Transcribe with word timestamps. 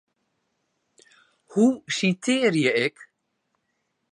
Hoe 1.51 1.75
sitearje 1.95 2.71
ik? 2.85 2.97